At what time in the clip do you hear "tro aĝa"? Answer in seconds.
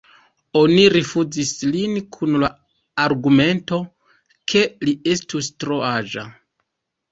5.67-6.29